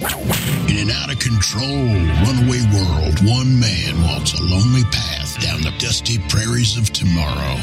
[0.00, 1.84] In an out of control,
[2.24, 7.56] runaway world, one man walks a lonely path down the dusty prairies of tomorrow.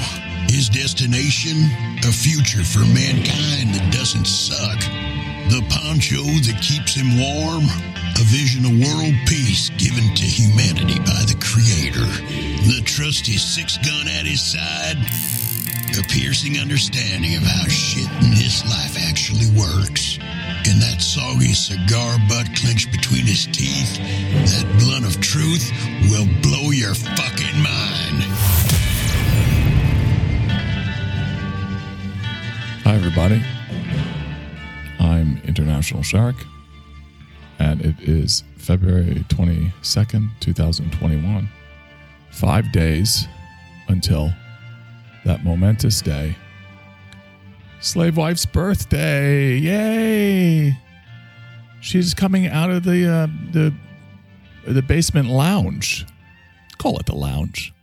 [0.46, 1.58] His destination?
[2.06, 4.78] A future for mankind that doesn't suck.
[5.50, 7.66] The poncho that keeps him warm?
[8.22, 12.06] A vision of world peace given to humanity by the Creator.
[12.70, 14.98] The trusty six gun at his side?
[15.98, 20.20] A piercing understanding of how shit in this life actually works.
[20.68, 25.72] And that soggy cigar butt clenched between his teeth, that blunt of truth
[26.10, 28.24] will blow your fucking mind.
[32.84, 33.44] Hi, everybody.
[35.00, 36.36] I'm International Shark,
[37.60, 41.50] and it is February 22nd, 2021.
[42.32, 43.28] Five days
[43.88, 44.32] until
[45.26, 46.36] that momentous day.
[47.80, 49.58] Slave wife's birthday.
[49.58, 50.78] Yay!
[51.80, 53.74] She's coming out of the uh, the
[54.66, 56.06] the basement lounge.
[56.78, 57.74] Call it the lounge.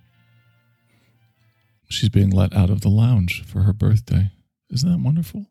[1.88, 4.30] She's being let out of the lounge for her birthday.
[4.70, 5.46] Isn't that wonderful?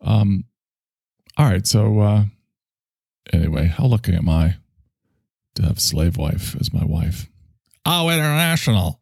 [0.00, 0.44] Um
[1.36, 2.24] all right, so uh
[3.32, 4.56] anyway, how lucky am I
[5.56, 7.28] to have slave wife as my wife?
[7.84, 8.99] Oh, international.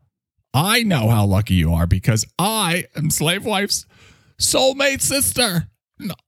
[0.54, 3.86] I know how lucky you are because I am slave wife's
[4.40, 5.68] soulmate sister.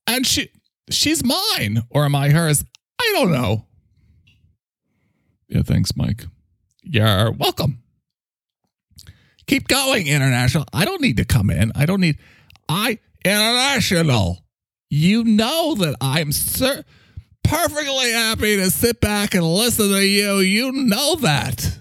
[0.07, 0.51] And she
[0.91, 1.83] she's mine.
[1.91, 2.65] Or am I hers?
[3.01, 3.67] I don't know.
[5.48, 6.25] Yeah, thanks, Mike.
[6.83, 7.83] You're welcome.
[9.47, 10.65] Keep going, international.
[10.73, 11.73] I don't need to come in.
[11.75, 12.19] I don't need
[12.69, 14.45] I international.
[14.89, 16.85] You know that I'm sir
[17.43, 20.39] perfectly happy to sit back and listen to you.
[20.39, 21.79] You know that.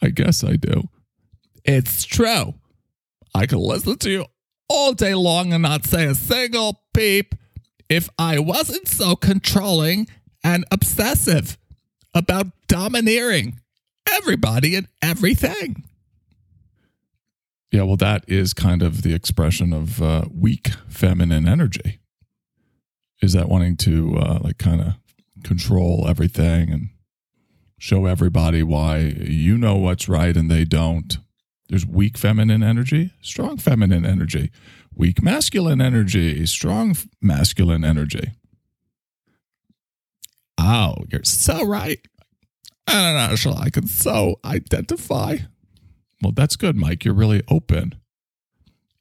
[0.00, 0.88] I guess I do.
[1.68, 2.54] It's true.
[3.34, 4.24] I could listen to you
[4.70, 7.34] all day long and not say a single peep
[7.90, 10.08] if I wasn't so controlling
[10.42, 11.58] and obsessive
[12.14, 13.60] about domineering
[14.10, 15.84] everybody and everything.
[17.70, 22.00] Yeah, well, that is kind of the expression of uh, weak feminine energy.
[23.20, 24.94] Is that wanting to uh, like kind of
[25.44, 26.88] control everything and
[27.78, 31.18] show everybody why you know what's right and they don't?
[31.68, 34.50] There's weak feminine energy, strong feminine energy,
[34.94, 38.32] weak masculine energy, strong masculine energy.
[40.56, 42.00] Oh, you're so right.
[42.86, 45.36] I don't know, I can so identify.
[46.22, 47.04] Well, that's good, Mike.
[47.04, 47.94] You're really open.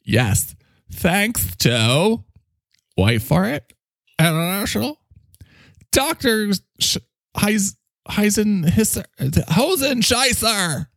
[0.03, 0.55] Yes.
[0.91, 2.23] Thanks to,
[2.97, 3.73] wait for it,
[4.19, 4.99] international
[5.91, 6.49] Dr.
[7.37, 9.05] Heisen Hisser,
[9.49, 10.87] Hosen Scheisser.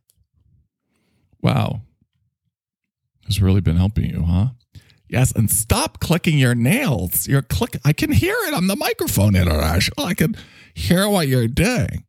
[1.41, 1.81] Wow.
[3.25, 4.47] Has really been helping you, huh?
[5.07, 7.27] Yes, and stop clicking your nails.
[7.27, 7.77] You're click.
[7.83, 9.95] I can hear it on the microphone, international.
[9.97, 10.37] Oh, I can
[10.73, 12.05] hear what you're doing.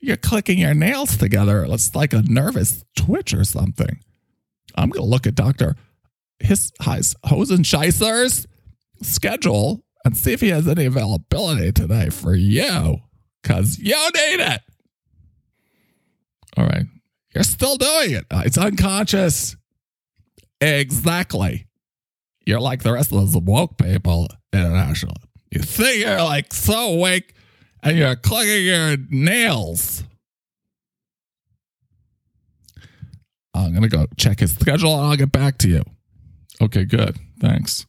[0.00, 1.64] You're clicking your nails together.
[1.64, 4.00] It's like a nervous twitch or something.
[4.74, 5.76] I'm gonna look at Doctor
[6.40, 8.46] His Heis Hosenscheisser's
[9.00, 12.98] schedule and see if he has any availability today for you,
[13.42, 14.60] cause you need it.
[16.56, 16.86] All right,
[17.34, 18.24] you're still doing it.
[18.30, 19.56] Uh, it's unconscious.
[20.60, 21.66] Exactly.
[22.44, 25.14] You're like the rest of those woke people, international.
[25.50, 27.34] You think you're like so awake
[27.82, 30.04] and you're clicking your nails.
[33.54, 35.82] I'm going to go check his schedule and I'll get back to you.
[36.60, 37.18] Okay, good.
[37.40, 37.86] Thanks.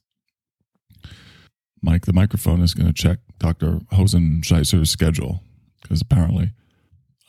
[1.81, 3.79] Mike, the microphone is going to check Dr.
[3.91, 5.41] Hosenscheisser's schedule
[5.81, 6.51] because apparently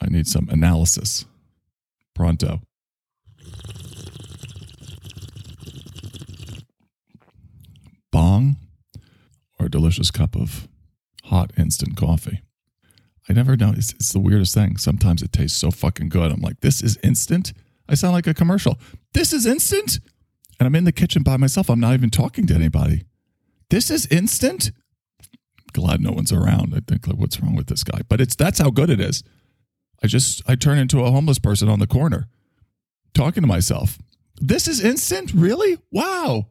[0.01, 1.27] I need some analysis.
[2.15, 2.61] Pronto.
[8.11, 8.57] Bong
[9.59, 10.69] or a delicious cup of
[11.25, 12.43] hot instant coffee.
[13.29, 13.73] I never know.
[13.77, 14.77] It's, it's the weirdest thing.
[14.77, 16.31] Sometimes it tastes so fucking good.
[16.31, 17.53] I'm like, this is instant.
[17.89, 18.79] I sound like a commercial.
[19.15, 19.99] This is instant.
[20.61, 21.69] And I'm in the kitchen by myself.
[21.69, 23.05] I'm not even talking to anybody.
[23.71, 24.71] This is instant.
[25.73, 26.75] Glad no one's around.
[26.77, 28.03] I think, like, what's wrong with this guy?
[28.09, 29.25] But it's that's how good it is.
[30.03, 32.29] I just I turn into a homeless person on the corner,
[33.15, 33.99] talking to myself.
[34.41, 35.79] This is instant, really?
[35.91, 36.49] Wow.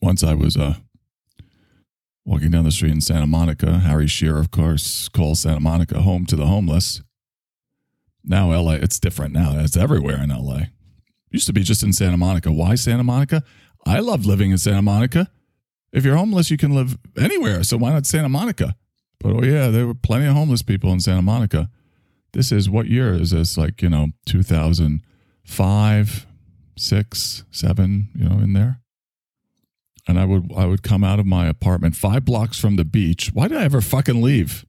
[0.00, 0.74] Once I was uh
[2.24, 3.78] walking down the street in Santa Monica.
[3.78, 7.02] Harry Shearer, of course, calls Santa Monica home to the homeless.
[8.22, 9.58] Now LA, it's different now.
[9.58, 10.66] It's everywhere in LA.
[11.30, 12.52] Used to be just in Santa Monica.
[12.52, 13.42] Why Santa Monica?
[13.86, 15.30] I love living in Santa Monica.
[15.92, 17.64] If you're homeless, you can live anywhere.
[17.64, 18.76] So why not Santa Monica?
[19.20, 21.70] But oh yeah, there were plenty of homeless people in Santa Monica.
[22.32, 23.58] This is what year is this?
[23.58, 26.26] Like, you know, 2005,
[26.76, 28.80] 6, 7, you know, in there.
[30.08, 33.30] and I would I would come out of my apartment five blocks from the beach.
[33.34, 34.64] Why did I ever fucking leave?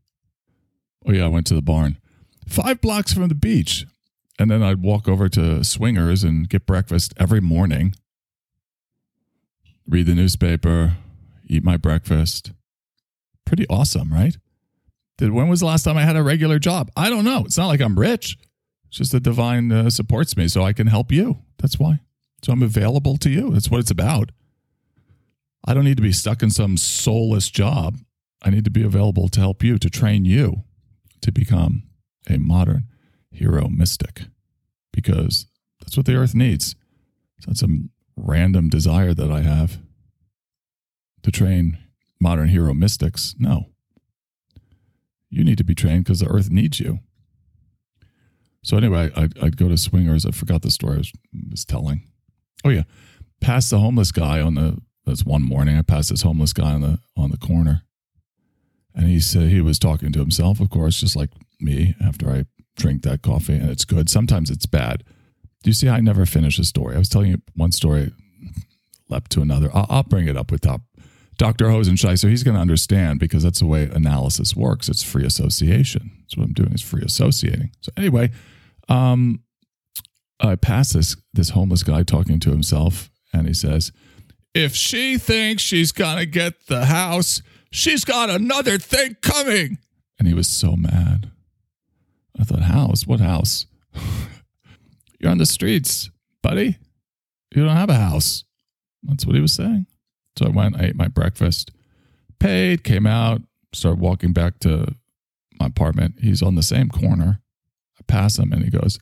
[1.05, 1.97] Oh yeah, I went to the barn.
[2.47, 3.85] Five blocks from the beach.
[4.39, 7.93] And then I'd walk over to Swingers and get breakfast every morning.
[9.87, 10.97] Read the newspaper,
[11.47, 12.51] eat my breakfast.
[13.51, 14.37] Pretty awesome, right?
[15.17, 16.89] Did when was the last time I had a regular job?
[16.95, 17.43] I don't know.
[17.43, 18.37] It's not like I'm rich.
[18.87, 21.39] It's just the divine uh, supports me so I can help you.
[21.57, 21.99] That's why.
[22.43, 23.51] So I'm available to you.
[23.51, 24.31] That's what it's about.
[25.67, 27.97] I don't need to be stuck in some soulless job.
[28.41, 30.63] I need to be available to help you, to train you
[31.19, 31.83] to become
[32.29, 32.85] a modern
[33.31, 34.27] hero mystic
[34.93, 35.45] because
[35.81, 36.73] that's what the earth needs.
[37.37, 39.79] It's not some random desire that I have
[41.23, 41.79] to train
[42.21, 43.35] modern hero mystics.
[43.37, 43.65] No.
[45.29, 46.99] You need to be trained because the earth needs you.
[48.63, 50.25] So, anyway, I'd, I'd, go to Swingers.
[50.25, 51.11] I forgot the story I was,
[51.49, 52.03] was telling.
[52.63, 52.83] Oh, yeah.
[53.39, 55.77] Past the homeless guy on the, that's one morning.
[55.77, 57.81] I passed this homeless guy on the, on the corner.
[58.93, 62.45] And he said he was talking to himself, of course, just like me after I
[62.75, 63.55] drink that coffee.
[63.55, 64.09] And it's good.
[64.09, 65.03] Sometimes it's bad.
[65.63, 65.89] Do you see?
[65.89, 66.95] I never finish a story.
[66.95, 68.11] I was telling you one story,
[69.09, 69.71] leapt to another.
[69.73, 70.61] I'll, I'll bring it up with
[71.37, 71.65] Dr.
[71.65, 74.89] Hosenscheisser, he's going to understand because that's the way analysis works.
[74.89, 76.11] It's free association.
[76.19, 77.71] That's what I'm doing is free associating.
[77.81, 78.31] So anyway,
[78.89, 79.41] um,
[80.39, 83.91] I pass this this homeless guy talking to himself, and he says,
[84.53, 87.41] "If she thinks she's gonna get the house,
[87.71, 89.77] she's got another thing coming."
[90.17, 91.31] And he was so mad.
[92.39, 93.05] I thought, "House?
[93.05, 93.65] What house?
[95.19, 96.09] You're on the streets,
[96.41, 96.77] buddy.
[97.55, 98.43] You don't have a house."
[99.03, 99.85] That's what he was saying.
[100.37, 101.71] So I went, I ate my breakfast,
[102.39, 103.41] paid, came out,
[103.73, 104.95] started walking back to
[105.59, 106.15] my apartment.
[106.21, 107.41] He's on the same corner.
[107.99, 108.99] I pass him and he goes,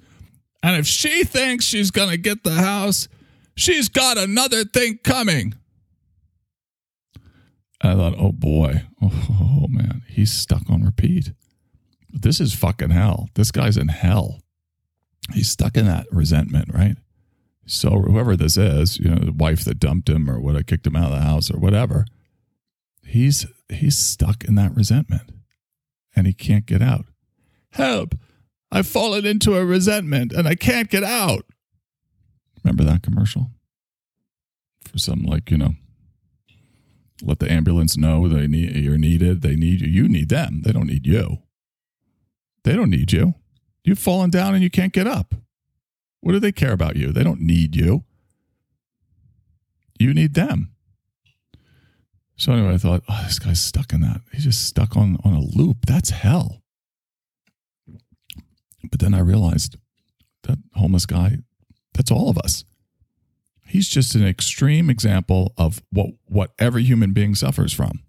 [0.64, 3.08] And if she thinks she's going to get the house,
[3.56, 5.56] she's got another thing coming.
[7.82, 11.32] I thought, oh boy, oh, oh man, he's stuck on repeat.
[12.12, 13.30] This is fucking hell.
[13.36, 14.42] This guy's in hell.
[15.34, 16.98] He's stuck in that resentment, right?
[17.70, 20.88] So whoever this is, you know, the wife that dumped him or what I kicked
[20.88, 22.06] him out of the house or whatever,
[23.06, 25.30] he's he's stuck in that resentment
[26.16, 27.06] and he can't get out.
[27.74, 28.16] Help!
[28.72, 31.46] I've fallen into a resentment and I can't get out.
[32.64, 33.52] Remember that commercial?
[34.92, 35.74] For some like, you know,
[37.22, 39.44] let the ambulance know they need you're needed.
[39.44, 39.88] They need you.
[39.88, 40.64] You need them.
[40.64, 41.44] They don't need you.
[42.64, 43.36] They don't need you.
[43.84, 45.36] You've fallen down and you can't get up.
[46.22, 47.12] What do they care about you?
[47.12, 48.04] They don't need you.
[50.00, 50.72] You need them.
[52.36, 54.22] So anyway, I thought, oh, this guy's stuck in that.
[54.32, 55.86] He's just stuck on, on a loop.
[55.86, 56.62] That's hell.
[58.90, 59.76] But then I realized
[60.44, 61.40] that homeless guy,
[61.94, 62.64] that's all of us.
[63.66, 68.04] He's just an extreme example of what, what every human being suffers from.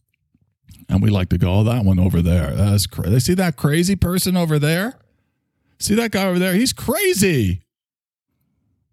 [0.89, 2.53] And we like to go, oh, that one over there.
[2.55, 3.21] That's crazy.
[3.21, 4.99] See that crazy person over there?
[5.79, 6.55] See that guy over there?
[6.55, 7.63] He's crazy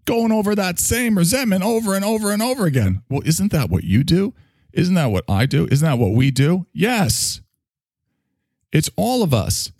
[0.07, 3.03] going over that same resentment over and over and over again.
[3.09, 4.33] Well, isn't that what you do?
[4.73, 5.67] Isn't that what I do?
[5.69, 6.65] Isn't that what we do?
[6.73, 7.41] Yes.
[8.71, 9.71] It's all of us.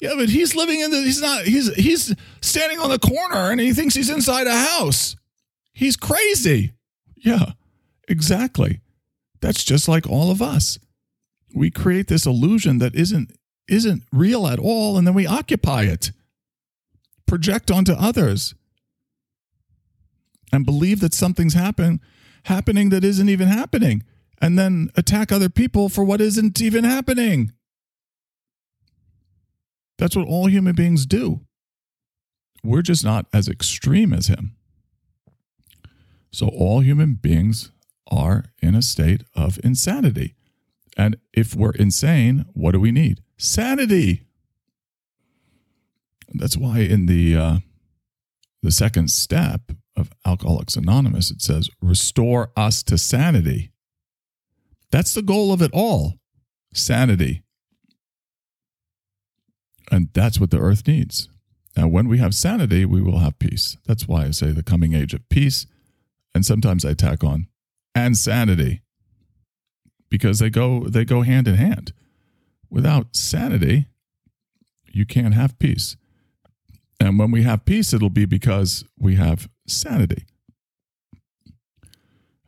[0.00, 3.60] Yeah, but he's living in the he's not he's he's standing on the corner and
[3.60, 5.14] he thinks he's inside a house.
[5.72, 6.72] He's crazy.
[7.16, 7.52] Yeah.
[8.08, 8.80] Exactly.
[9.40, 10.78] That's just like all of us.
[11.54, 13.36] We create this illusion that isn't
[13.68, 16.12] isn't real at all and then we occupy it.
[17.26, 18.54] Project onto others
[20.52, 22.00] and believe that something's happen,
[22.44, 24.02] happening that isn't even happening,
[24.40, 27.52] and then attack other people for what isn't even happening.
[29.98, 31.40] That's what all human beings do.
[32.64, 34.56] We're just not as extreme as him.
[36.32, 37.70] So, all human beings
[38.10, 40.34] are in a state of insanity.
[40.96, 43.22] And if we're insane, what do we need?
[43.36, 44.26] Sanity.
[46.32, 47.58] That's why in the uh,
[48.62, 53.70] the second step of Alcoholics Anonymous, it says, restore us to sanity.
[54.90, 56.14] That's the goal of it all
[56.74, 57.42] sanity.
[59.92, 61.28] And that's what the earth needs.
[61.76, 63.76] Now, when we have sanity, we will have peace.
[63.86, 65.66] That's why I say the coming age of peace.
[66.34, 67.46] And sometimes I tack on
[67.94, 68.82] and sanity
[70.08, 71.92] because they go they go hand in hand.
[72.68, 73.86] Without sanity,
[74.92, 75.96] you can't have peace.
[77.00, 80.24] And when we have peace, it'll be because we have sanity.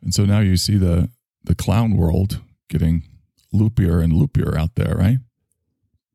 [0.01, 1.09] And so now you see the
[1.45, 3.03] the clown world getting
[3.53, 5.17] loopier and loopier out there, right?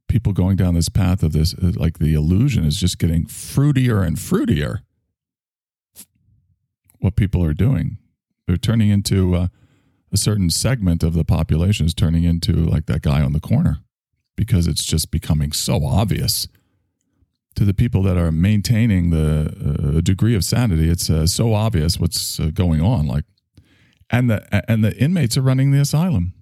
[0.08, 4.06] People going down this path of this, uh, like the illusion is just getting fruitier
[4.06, 4.78] and fruitier.
[6.98, 7.98] What people are doing,
[8.46, 9.48] they're turning into uh,
[10.10, 13.78] a certain segment of the population is turning into like that guy on the corner
[14.36, 16.48] because it's just becoming so obvious
[17.58, 20.88] to the people that are maintaining the uh, degree of sanity.
[20.88, 23.08] It's uh, so obvious what's uh, going on.
[23.08, 23.24] Like,
[24.10, 26.34] and the and the inmates are running the asylum.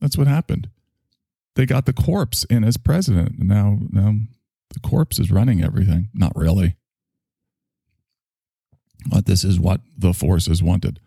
[0.00, 0.70] That's what happened.
[1.54, 3.38] They got the corpse in as president.
[3.38, 4.16] Now, now
[4.70, 6.08] the corpse is running everything.
[6.12, 6.74] Not really.
[9.06, 10.98] But this is what the forces wanted.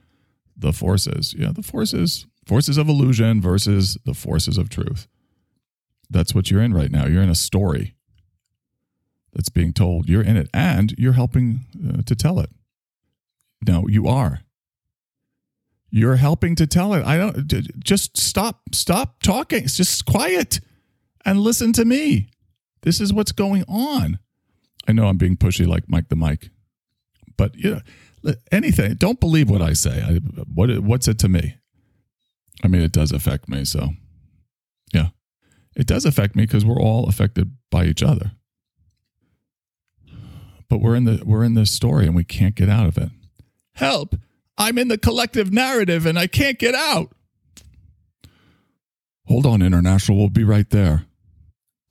[0.56, 5.06] The forces, yeah, the forces, forces of illusion versus the forces of truth.
[6.10, 7.08] That's what you're in right now.
[7.08, 7.97] You're in a story
[9.38, 10.10] that's being told.
[10.10, 12.50] You're in it and you're helping uh, to tell it.
[13.66, 14.42] No, you are.
[15.92, 17.06] You're helping to tell it.
[17.06, 17.48] I don't
[17.82, 19.64] just stop stop talking.
[19.64, 20.60] It's just quiet
[21.24, 22.28] and listen to me.
[22.82, 24.20] This is what's going on.
[24.88, 26.50] I know I'm being pushy like Mike the Mike.
[27.38, 27.80] But you
[28.26, 30.02] know, anything, don't believe what I say.
[30.02, 30.16] I,
[30.54, 31.58] what what's it to me?
[32.64, 33.90] I mean, it does affect me, so
[34.92, 35.10] yeah.
[35.76, 38.32] It does affect me because we're all affected by each other.
[40.70, 43.10] But we're in the we're in this story and we can't get out of it.
[43.74, 44.16] Help!
[44.58, 47.14] I'm in the collective narrative and I can't get out.
[49.28, 50.18] Hold on, International.
[50.18, 51.06] We'll be right there.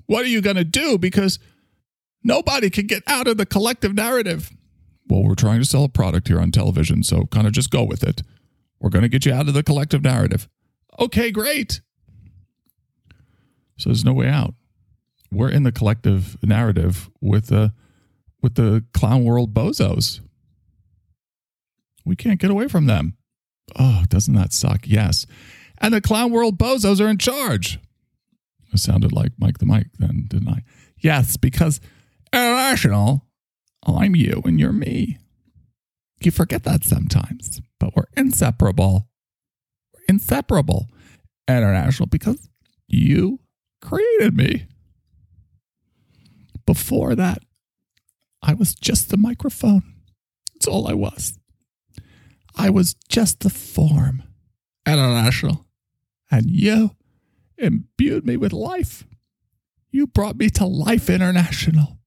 [0.06, 0.98] What are you going to do?
[0.98, 1.38] Because
[2.24, 4.50] nobody can get out of the collective narrative.
[5.08, 7.84] Well, we're trying to sell a product here on television, so kind of just go
[7.84, 8.22] with it.
[8.80, 10.48] We're going to get you out of the collective narrative.
[10.98, 11.80] Okay, great.
[13.76, 14.54] So there's no way out.
[15.30, 17.72] We're in the collective narrative with the
[18.46, 20.20] with the clown world bozos.
[22.04, 23.16] We can't get away from them.
[23.76, 24.82] Oh, doesn't that suck?
[24.84, 25.26] Yes.
[25.78, 27.80] And the clown world bozos are in charge.
[28.72, 30.62] It sounded like Mike the Mike then, didn't I?
[30.96, 31.80] Yes, because
[32.32, 33.26] international,
[33.84, 35.18] I'm you and you're me.
[36.20, 39.08] You forget that sometimes, but we're inseparable.
[39.92, 40.86] We're inseparable.
[41.48, 42.48] International because
[42.86, 43.40] you
[43.82, 44.66] created me.
[46.64, 47.42] Before that,
[48.42, 49.82] I was just the microphone.
[50.54, 51.38] That's all I was.
[52.56, 54.22] I was just the form.
[54.86, 55.66] International.
[56.30, 56.92] And you
[57.58, 59.04] imbued me with life.
[59.90, 61.98] You brought me to life international.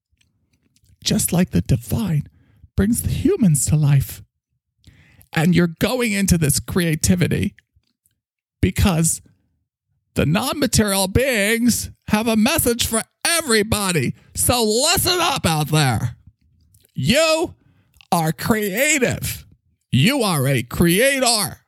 [1.02, 2.24] Just like the divine
[2.76, 4.22] brings the humans to life.
[5.32, 7.54] And you're going into this creativity
[8.60, 9.22] because
[10.14, 14.14] the non material beings have a message for everybody.
[14.34, 16.16] So listen up out there.
[17.02, 17.54] You
[18.12, 19.46] are creative.
[19.90, 21.60] You are a creator,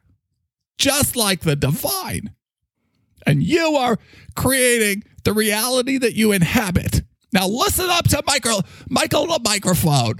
[0.76, 2.34] just like the divine.
[3.26, 3.96] And you are
[4.36, 7.00] creating the reality that you inhabit.
[7.32, 8.60] Now listen up to Michael,
[8.90, 10.16] Michael the microphone,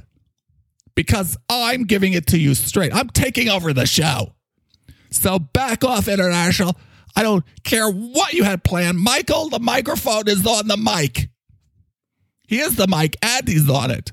[0.95, 2.95] because I'm giving it to you straight.
[2.95, 4.33] I'm taking over the show.
[5.11, 6.75] So back off, International.
[7.14, 8.99] I don't care what you had planned.
[8.99, 11.28] Michael, the microphone is on the mic.
[12.49, 14.12] He is the mic and he's on it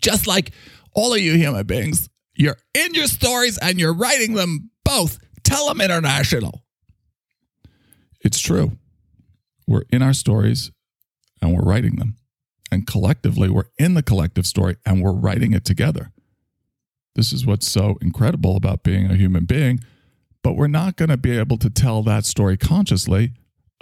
[0.00, 0.52] just like
[0.92, 5.18] all of you human beings, you're in your stories and you're writing them both.
[5.42, 6.62] Tell them international.
[8.20, 8.78] It's true.
[9.66, 10.70] We're in our stories
[11.40, 12.16] and we're writing them.
[12.70, 16.10] And collectively, we're in the collective story and we're writing it together.
[17.14, 19.80] This is what's so incredible about being a human being.
[20.42, 23.32] But we're not going to be able to tell that story consciously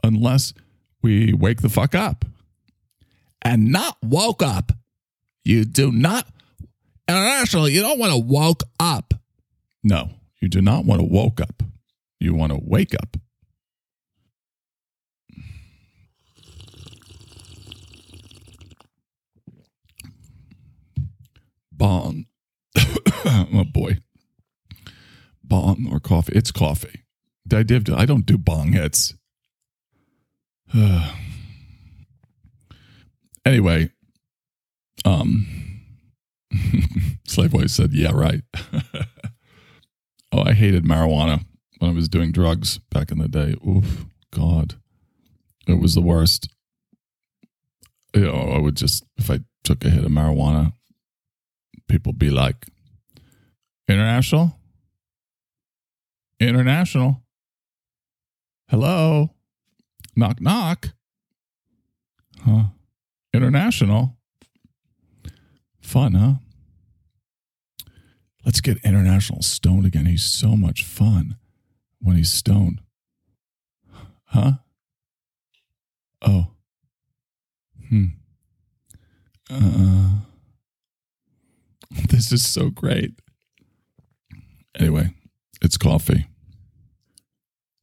[0.04, 0.52] unless
[1.02, 2.25] we wake the fuck up.
[3.45, 4.73] And not woke up
[5.45, 6.27] you do not,
[7.09, 9.15] international, you don't want to woke up.
[9.83, 11.63] No, you do not want to woke up.
[12.21, 13.17] You want to wake up.
[21.73, 22.27] Bong.
[22.77, 23.99] oh boy.
[25.43, 26.33] Bong or coffee.
[26.37, 27.03] It's coffee.
[27.53, 29.15] I, did, I don't do bong hits.
[33.45, 33.91] anyway,
[35.05, 35.47] um,
[37.27, 38.43] Slave Boy said, "Yeah, right."
[40.33, 41.45] oh, I hated marijuana
[41.79, 43.55] when I was doing drugs back in the day.
[43.67, 44.75] Oof, God,
[45.67, 46.49] it was the worst.
[48.15, 50.73] You know, I would just if I took a hit of marijuana,
[51.89, 52.67] people be like,
[53.89, 54.59] "International,
[56.39, 57.23] international,
[58.69, 59.31] hello,
[60.15, 60.91] knock knock,
[62.45, 62.65] huh?
[63.33, 64.17] International."
[65.83, 66.35] Fun, huh?
[68.45, 70.07] Let's get International stoned again.
[70.07, 71.37] He's so much fun
[72.01, 72.81] when he's stoned.
[74.27, 74.53] Huh?
[76.23, 76.49] Oh.
[77.89, 78.05] Hmm.
[79.51, 80.11] Uh,
[82.09, 83.12] this is so great.
[84.79, 85.11] Anyway,
[85.61, 86.27] it's coffee.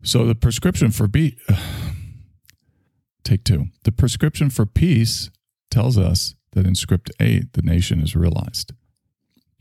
[0.01, 1.37] So the prescription for be
[3.23, 3.67] take two.
[3.83, 5.29] The prescription for peace
[5.69, 8.73] tells us that in script eight, the nation is realized.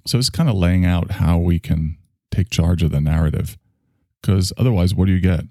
[0.06, 1.96] So it's kind of laying out how we can
[2.30, 3.58] take charge of the narrative.
[4.20, 5.44] Because otherwise, what do you get?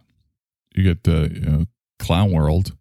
[0.76, 1.66] You get the you know,
[2.00, 2.76] clown world.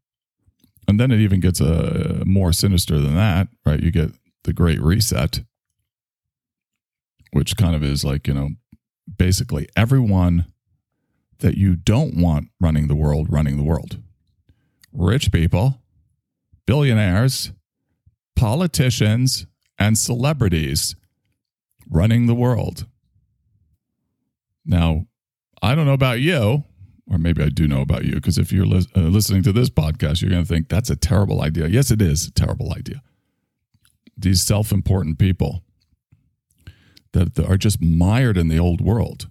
[0.88, 3.80] And then it even gets uh, more sinister than that, right?
[3.80, 4.10] You get
[4.44, 5.42] the Great Reset,
[7.32, 8.50] which kind of is like, you know,
[9.18, 10.46] basically everyone
[11.38, 13.98] that you don't want running the world running the world.
[14.92, 15.82] Rich people,
[16.66, 17.52] billionaires,
[18.36, 19.46] politicians,
[19.78, 20.94] and celebrities
[21.90, 22.86] running the world.
[24.64, 25.06] Now,
[25.62, 26.64] I don't know about you,
[27.10, 29.70] or maybe I do know about you, because if you're li- uh, listening to this
[29.70, 31.68] podcast, you're going to think that's a terrible idea.
[31.68, 33.02] Yes, it is a terrible idea.
[34.16, 35.62] These self important people
[37.12, 39.30] that are just mired in the old world,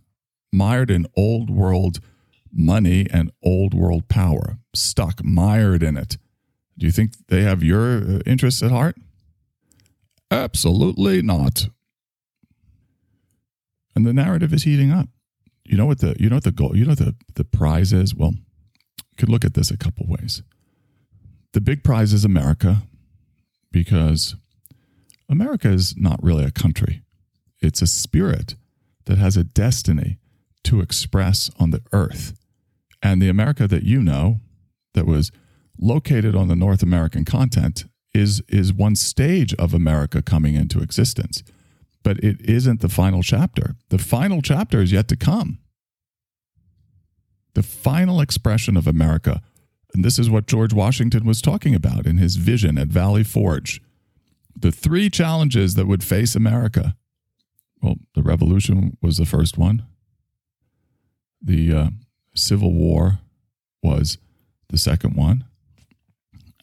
[0.52, 2.00] mired in old world
[2.52, 6.18] money and old world power, stuck, mired in it.
[6.78, 8.98] Do you think they have your uh, interests at heart?
[10.30, 11.70] Absolutely not.
[13.96, 15.08] And the narrative is heating up.
[15.64, 18.14] You know what the you know what the goal, you know the the prize is?
[18.14, 20.44] Well, you could look at this a couple ways.
[21.54, 22.84] The big prize is America
[23.72, 24.36] because
[25.30, 27.02] America is not really a country.
[27.62, 28.56] It's a spirit
[29.06, 30.18] that has a destiny
[30.66, 32.34] to express on the earth.
[33.02, 34.42] And the America that you know,
[34.94, 35.32] that was
[35.80, 41.44] located on the North American continent, is, is one stage of America coming into existence.
[42.04, 43.76] But it isn't the final chapter.
[43.90, 45.60] The final chapter is yet to come.
[47.56, 49.42] The final expression of America.
[49.94, 53.82] And this is what George Washington was talking about in his vision at Valley Forge.
[54.56, 56.96] The three challenges that would face America.
[57.82, 59.86] Well, the revolution was the first one.
[61.42, 61.90] The uh,
[62.34, 63.20] Civil War
[63.84, 64.18] was
[64.70, 65.46] the second one.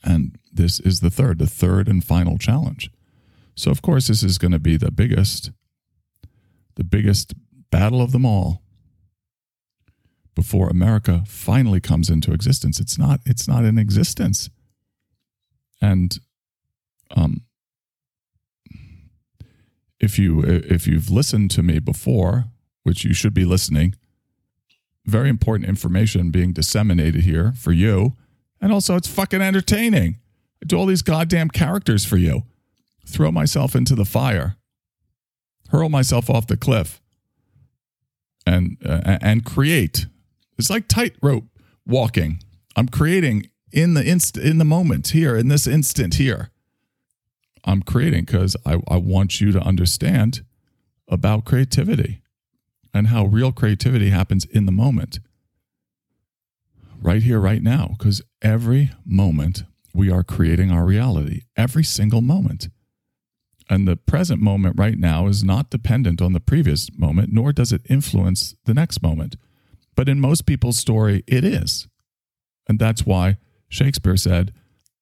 [0.05, 2.91] And this is the third, the third and final challenge.
[3.55, 5.51] So, of course, this is going to be the biggest,
[6.75, 7.35] the biggest
[7.71, 8.63] battle of them all
[10.35, 12.81] before America finally comes into existence.
[12.81, 14.51] It's not, it's not in existence.
[15.81, 16.19] And
[17.15, 17.43] um,
[20.03, 22.47] if you if you've listened to me before,
[22.83, 23.95] which you should be listening,
[25.07, 28.17] very important information being disseminated here for you.
[28.63, 30.19] And also, it's fucking entertaining.
[30.63, 32.45] I do all these goddamn characters for you.
[33.05, 34.57] Throw myself into the fire,
[35.71, 37.03] hurl myself off the cliff,
[38.47, 40.07] and uh, and create.
[40.57, 41.47] It's like tightrope
[41.85, 42.39] walking.
[42.77, 46.51] I'm creating in the inst in the moment here in this instant here.
[47.65, 50.45] I'm creating because I, I want you to understand
[51.09, 52.23] about creativity
[52.95, 55.19] and how real creativity happens in the moment,
[57.03, 57.95] right here, right now.
[57.99, 62.69] Because every moment we are creating our reality, every single moment.
[63.69, 67.73] And the present moment right now is not dependent on the previous moment, nor does
[67.73, 69.37] it influence the next moment.
[69.95, 71.89] But in most people's story, it is.
[72.69, 73.39] And that's why
[73.69, 74.53] Shakespeare said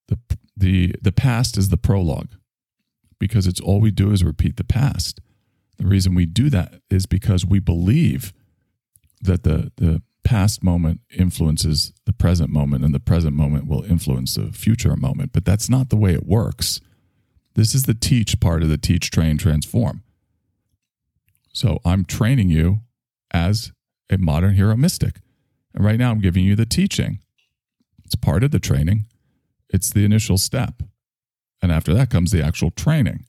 [0.09, 0.19] the,
[0.57, 2.31] the, the past is the prologue,
[3.19, 5.21] because it's all we do is repeat the past.
[5.79, 8.33] The reason we do that is because we believe
[9.23, 14.37] that the, the past moment influences the present moment and the present moment will influence
[14.37, 15.33] the future moment.
[15.33, 16.81] But that's not the way it works.
[17.57, 20.05] This is the teach part of the teach, train, transform.
[21.53, 22.83] So I'm training you
[23.33, 23.73] as
[24.09, 25.17] a modern hero mystic.
[25.75, 27.19] And right now I'm giving you the teaching.
[28.05, 29.07] It's part of the training,
[29.69, 30.81] it's the initial step.
[31.61, 33.25] And after that comes the actual training.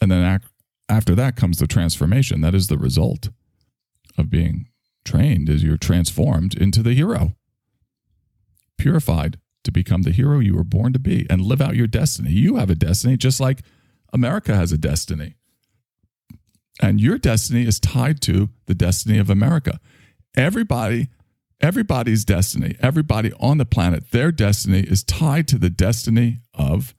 [0.00, 0.40] And then
[0.88, 2.40] after that comes the transformation.
[2.40, 3.28] That is the result
[4.16, 4.68] of being
[5.04, 7.34] trained as you're transformed into the hero.
[8.78, 12.30] Purified to become the hero you were born to be and live out your destiny.
[12.30, 13.62] You have a destiny just like
[14.12, 15.36] America has a destiny.
[16.80, 19.78] And your destiny is tied to the destiny of America.
[20.36, 21.08] Everybody,
[21.60, 26.94] everybody's destiny, everybody on the planet, their destiny is tied to the destiny of,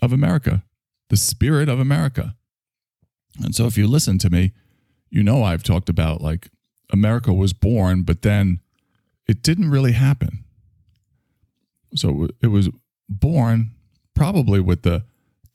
[0.00, 0.64] of America,
[1.10, 2.36] the spirit of America.
[3.42, 4.52] And so if you listen to me,
[5.10, 6.48] you know I've talked about like
[6.92, 8.60] America was born, but then
[9.26, 10.44] it didn't really happen.
[11.94, 12.68] So it was
[13.08, 13.70] born
[14.14, 15.04] probably with the,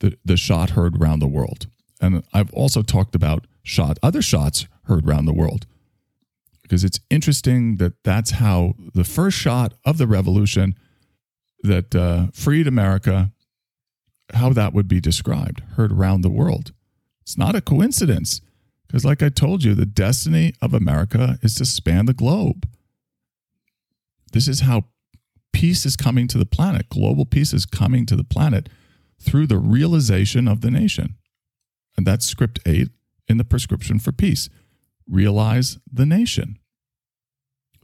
[0.00, 1.66] the, the shot heard around the world.
[2.00, 5.66] And I've also talked about shot other shots heard around the world
[6.62, 10.74] because it's interesting that that's how the first shot of the revolution
[11.62, 13.32] that uh, freed America,
[14.34, 16.72] how that would be described, heard around the world.
[17.22, 18.40] It's not a coincidence
[18.88, 22.66] because, like I told you, the destiny of America is to span the globe.
[24.32, 24.84] This is how
[25.52, 26.88] peace is coming to the planet.
[26.88, 28.68] Global peace is coming to the planet
[29.20, 31.16] through the realization of the nation.
[31.96, 32.88] And that's script eight
[33.28, 34.48] in the prescription for peace.
[35.06, 36.58] Realize the nation.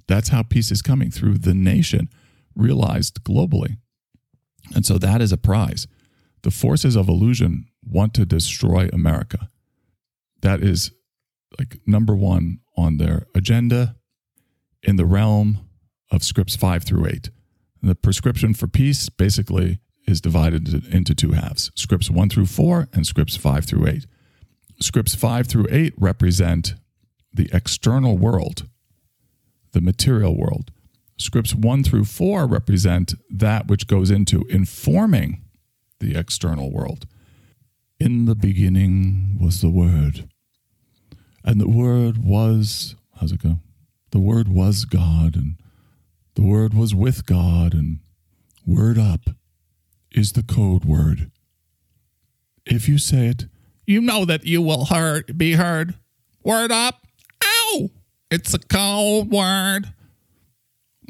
[0.06, 2.08] That's how peace is coming through the nation,
[2.54, 3.78] realized globally.
[4.74, 5.86] And so that is a prize.
[6.42, 9.50] The forces of illusion want to destroy America.
[10.44, 10.90] That is
[11.58, 13.96] like number one on their agenda
[14.82, 15.66] in the realm
[16.10, 17.30] of scripts five through eight.
[17.80, 22.88] And the prescription for peace basically is divided into two halves scripts one through four
[22.92, 24.04] and scripts five through eight.
[24.80, 26.74] Scripts five through eight represent
[27.32, 28.68] the external world,
[29.72, 30.70] the material world.
[31.16, 35.42] Scripts one through four represent that which goes into informing
[36.00, 37.06] the external world.
[37.98, 40.28] In the beginning was the Word,
[41.44, 43.58] and the Word was, how's it go?
[44.10, 45.56] The Word was God, and
[46.34, 47.98] the Word was with God, and
[48.66, 49.30] Word up
[50.14, 51.30] is the code word.
[52.64, 53.46] If you say it,
[53.86, 55.94] you know that you will heard, be heard.
[56.42, 57.06] Word up.
[57.44, 57.90] Ow!
[58.30, 59.92] It's a cold word.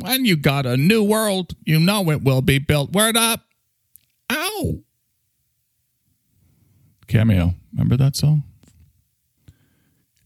[0.00, 2.92] When you got a new world, you know it will be built.
[2.92, 3.42] Word up.
[4.32, 4.80] Ow!
[7.06, 7.54] Cameo.
[7.72, 8.42] Remember that song?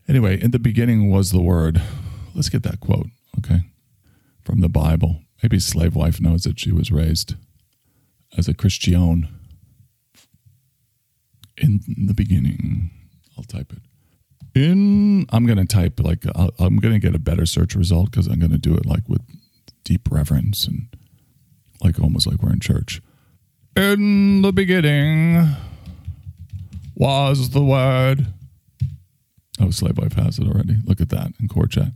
[0.08, 1.82] Anyway, in the beginning was the word.
[2.34, 3.60] Let's get that quote, okay?
[4.42, 5.20] From the Bible.
[5.42, 7.34] Maybe slave wife knows that she was raised
[8.36, 9.28] as a Christian.
[11.58, 12.90] In the beginning,
[13.36, 13.82] I'll type it.
[14.54, 18.10] In, I'm going to type like, i am going to get a better search result
[18.10, 19.20] because I'm going to do it like with
[19.84, 20.88] deep reverence and
[21.82, 23.02] like almost like we're in church.
[23.76, 25.48] In the beginning
[26.96, 28.26] was the word.
[29.60, 30.76] Oh, Slave Wife has it already.
[30.84, 31.92] Look at that in court chat.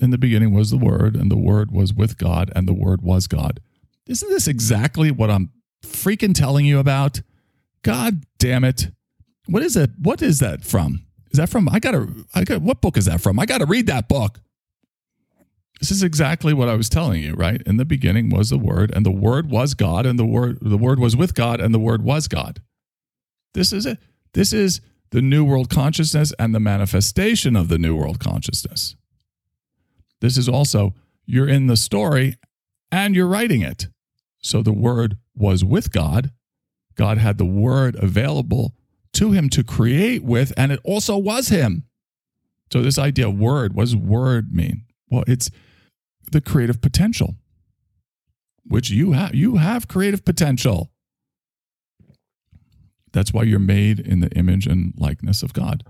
[0.00, 3.02] In the beginning was the word, and the word was with God, and the word
[3.02, 3.60] was God.
[4.06, 5.50] Isn't this exactly what I'm
[5.84, 7.20] freaking telling you about?
[7.82, 8.88] God damn it.
[9.46, 9.90] What is it?
[9.98, 11.04] What is that from?
[11.30, 13.38] Is that from I gotta I got what book is that from?
[13.38, 14.40] I gotta read that book.
[15.80, 17.62] This is exactly what I was telling you, right?
[17.64, 20.78] In the beginning was the word, and the word was God, and the word the
[20.78, 22.60] word was with God, and the word was God.
[23.54, 23.98] This is it.
[24.32, 28.96] This is the new world consciousness and the manifestation of the new world consciousness.
[30.20, 30.94] This is also
[31.26, 32.36] you're in the story
[32.90, 33.88] and you're writing it.
[34.40, 36.32] So the word was with God.
[36.94, 38.74] God had the word available
[39.14, 41.84] to him to create with, and it also was him.
[42.72, 44.84] So this idea of word, what does word mean?
[45.10, 45.50] Well, it's
[46.30, 47.36] the creative potential,
[48.64, 49.34] which you have.
[49.34, 50.90] You have creative potential.
[53.12, 55.84] That's why you're made in the image and likeness of God.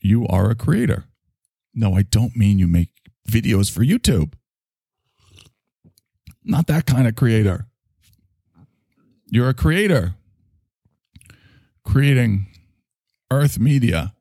[0.00, 1.04] You are a creator.
[1.74, 2.90] No, I don't mean you make
[3.28, 4.34] videos for YouTube.
[6.44, 7.66] Not that kind of creator.
[9.26, 10.14] You're a creator
[11.84, 12.46] creating
[13.30, 14.14] earth media,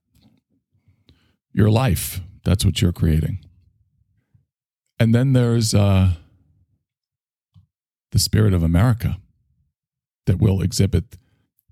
[1.54, 2.22] your life.
[2.44, 3.40] That's what you're creating.
[5.00, 6.14] And then there's uh,
[8.12, 9.18] the spirit of America
[10.26, 11.18] that will exhibit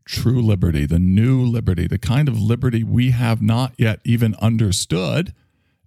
[0.10, 5.34] true liberty, the new liberty, the kind of liberty we have not yet even understood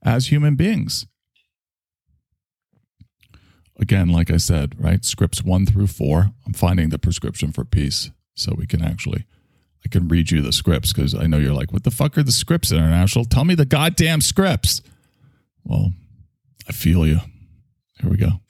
[0.04, 1.06] as human beings.
[3.80, 5.04] Again, like I said, right?
[5.04, 6.30] Scripts one through four.
[6.46, 9.26] I'm finding the prescription for peace so we can actually
[9.84, 12.22] I can read you the scripts because I know you're like, what the fuck are
[12.22, 13.24] the scripts international?
[13.24, 14.80] Tell me the goddamn scripts.
[15.64, 15.92] Well,
[16.68, 17.18] I feel you.
[18.00, 18.40] Here we go.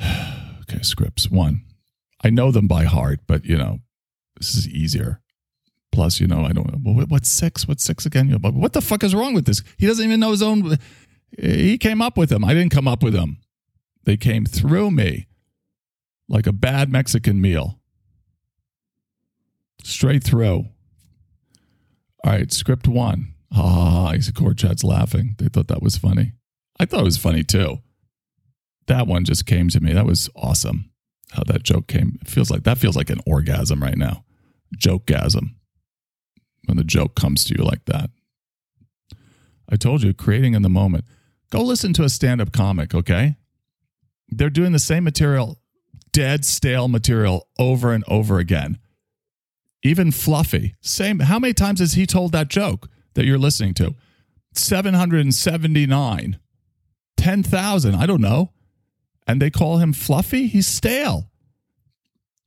[0.62, 1.30] okay, scripts.
[1.30, 1.62] One.
[2.24, 3.80] I know them by heart, but you know,
[4.36, 5.20] this is easier.
[5.92, 7.04] Plus, you know, I don't know.
[7.08, 7.66] What's six?
[7.66, 8.30] What's six again?
[8.30, 9.62] What the fuck is wrong with this?
[9.78, 10.76] He doesn't even know his own.
[11.38, 12.44] He came up with them.
[12.44, 13.38] I didn't come up with them.
[14.04, 15.26] They came through me
[16.28, 17.80] like a bad Mexican meal.
[19.82, 20.66] Straight through.
[22.24, 23.34] All right, script one.
[23.52, 25.34] Ah, court chat's laughing.
[25.38, 26.32] They thought that was funny.
[26.78, 27.78] I thought it was funny too.
[28.86, 29.92] That one just came to me.
[29.92, 30.90] That was awesome
[31.36, 32.18] how that joke came.
[32.22, 34.24] It feels like that feels like an orgasm right now.
[34.76, 35.54] Jokegasm.
[36.64, 38.10] When the joke comes to you like that.
[39.70, 41.04] I told you, creating in the moment.
[41.50, 43.36] Go listen to a stand up comic, okay?
[44.28, 45.60] They're doing the same material,
[46.12, 48.78] dead, stale material over and over again.
[49.82, 51.20] Even Fluffy, same.
[51.20, 53.94] How many times has he told that joke that you're listening to?
[54.54, 56.38] 779,
[57.16, 58.50] 10,000, I don't know
[59.26, 61.30] and they call him Fluffy, he's stale.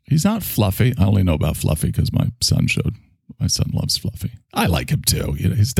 [0.04, 0.94] He's not Fluffy.
[0.98, 2.96] I only know about Fluffy because my son showed.
[3.40, 4.32] My son loves Fluffy.
[4.54, 5.36] I like him too.
[5.38, 5.74] You know, he's,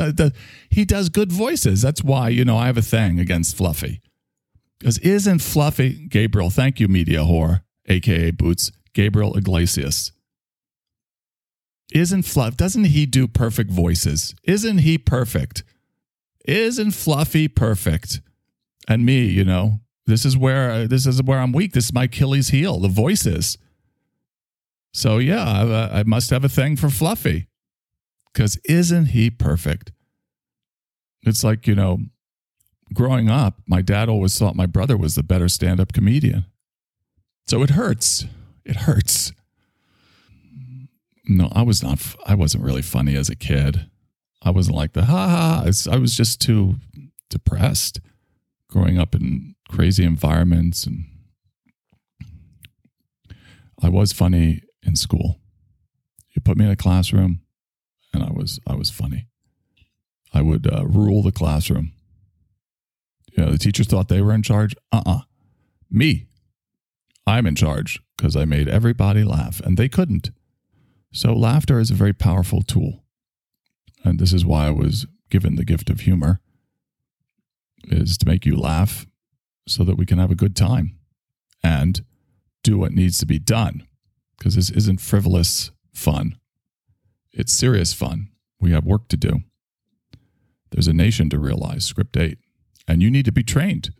[0.70, 1.82] he does good voices.
[1.82, 4.02] That's why you know I have a thing against Fluffy.
[4.78, 6.50] Because isn't Fluffy Gabriel?
[6.50, 10.12] Thank you, media whore, aka Boots Gabriel Iglesias.
[11.92, 12.56] Isn't Fluff?
[12.56, 14.36] Doesn't he do perfect voices?
[14.44, 15.64] Isn't he perfect?
[16.46, 18.22] Isn't Fluffy perfect?
[18.88, 21.74] And me, you know, this is where this is where I'm weak.
[21.74, 22.80] This is my Achilles heel.
[22.80, 23.58] The voices.
[24.94, 27.48] So yeah, I, I must have a thing for Fluffy.
[28.34, 29.92] Because isn't he perfect?
[31.24, 32.00] It's like you know,
[32.94, 36.46] growing up, my dad always thought my brother was the better stand-up comedian.
[37.48, 38.26] So it hurts.
[38.66, 39.32] It hurts.
[41.28, 42.00] No, I was not.
[42.26, 43.88] I wasn't really funny as a kid.
[44.42, 45.64] I wasn't like the ha ha.
[45.92, 46.76] I was just too
[47.30, 48.00] depressed,
[48.70, 51.06] growing up in crazy environments, and
[53.82, 55.40] I was funny in school.
[56.36, 57.42] You put me in a classroom,
[58.14, 59.28] and I was I was funny.
[60.34, 61.94] I would uh, rule the classroom.
[63.32, 64.76] You know, the teachers thought they were in charge.
[64.92, 65.20] Uh uh
[65.90, 66.26] Me.
[67.26, 70.32] I'm in charge because I made everybody laugh, and they couldn't.
[71.14, 73.04] So, laughter is a very powerful tool.
[74.04, 76.40] And this is why I was given the gift of humor
[77.84, 79.06] is to make you laugh
[79.70, 80.98] so that we can have a good time
[81.64, 82.04] and
[82.64, 83.88] do what needs to be done
[84.38, 86.38] because this isn't frivolous fun.
[87.32, 88.30] It's serious fun.
[88.60, 89.42] We have work to do.
[90.72, 92.38] There's a nation to realize, script 8,
[92.88, 93.92] and you need to be trained.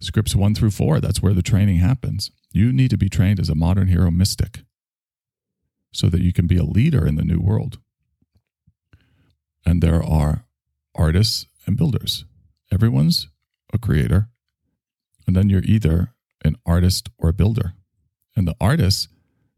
[0.00, 2.30] Scripts 1 through 4, that's where the training happens.
[2.52, 4.64] You need to be trained as a modern hero mystic
[5.92, 7.78] so that you can be a leader in the new world.
[9.64, 10.44] And there are
[10.94, 12.24] artists and builders.
[12.72, 13.28] Everyone's
[13.72, 14.28] a creator.
[15.26, 17.74] And then you're either an artist or a builder.
[18.36, 19.08] And the artists,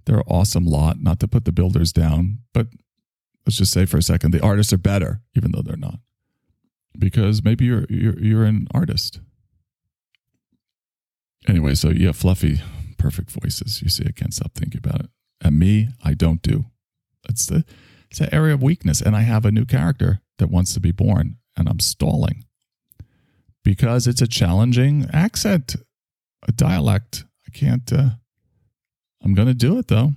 [0.04, 2.68] they're an awesome lot, not to put the builders down, but
[3.46, 5.98] let's just say for a second, the artists are better, even though they're not.
[6.96, 9.20] Because maybe you're you're you're an artist.
[11.48, 12.60] Anyway, so have fluffy,
[12.98, 13.82] perfect voices.
[13.82, 15.10] You see, I can't stop thinking about it.
[15.40, 16.66] And me, I don't do.
[17.28, 17.64] It's the
[18.10, 19.00] it's an area of weakness.
[19.00, 22.44] And I have a new character that wants to be born, and I'm stalling
[23.64, 25.74] because it's a challenging accent,
[26.46, 27.24] a dialect.
[27.48, 27.90] I can't.
[27.92, 28.10] Uh,
[29.22, 30.12] I'm going to do it though.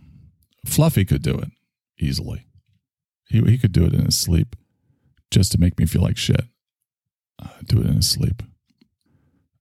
[0.65, 1.49] Fluffy could do it
[1.99, 2.45] easily.
[3.29, 4.55] He he could do it in his sleep,
[5.31, 6.43] just to make me feel like shit.
[7.41, 8.43] Uh, do it in his sleep.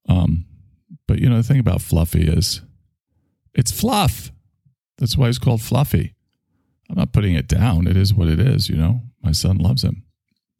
[0.09, 0.47] Um,
[1.07, 2.63] but you know the thing about Fluffy is,
[3.55, 4.33] it's fluff.
[4.99, 6.15] That's why he's called Fluffy.
[6.89, 7.87] I'm not putting it down.
[7.87, 9.01] It is what it is, you know.
[9.23, 10.05] My son loves him.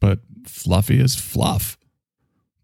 [0.01, 1.79] But Fluffy is fluff.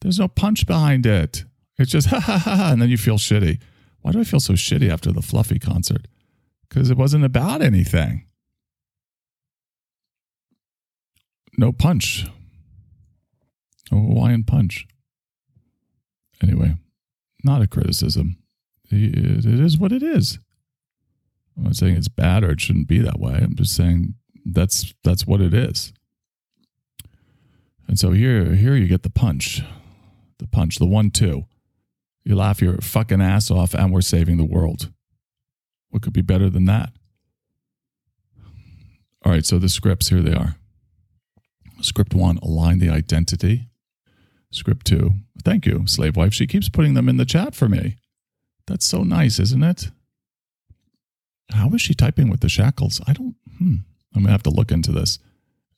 [0.03, 1.45] There's no punch behind it.
[1.79, 3.61] It's just ha ha ha, and then you feel shitty.
[4.01, 6.09] Why do I feel so shitty after the Fluffy concert?
[6.69, 8.27] Because it wasn't about anything.
[11.57, 12.27] No punch.
[13.91, 14.87] No Hawaiian punch.
[16.43, 16.75] Anyway,
[17.45, 18.39] not a criticism.
[18.91, 20.39] It is what it is.
[21.57, 23.35] I'm not saying it's bad or it shouldn't be that way.
[23.35, 25.93] I'm just saying that's that's what it is.
[27.87, 29.63] And so here here you get the punch.
[30.43, 31.47] The punch, the one two.
[32.25, 34.91] You laugh your fucking ass off and we're saving the world.
[35.91, 36.91] What could be better than that?
[39.25, 40.57] All right, so the scripts here they are.
[41.81, 43.69] Script 1, align the identity.
[44.51, 45.13] Script 2,
[45.45, 46.35] thank you, slave wife.
[46.35, 47.99] She keeps putting them in the chat for me.
[48.67, 49.91] That's so nice, isn't it?
[51.53, 53.01] How is she typing with the shackles?
[53.07, 53.77] I don't, hmm.
[54.13, 55.21] I'm going to have to look into this.